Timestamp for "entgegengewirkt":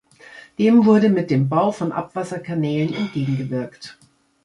2.95-3.99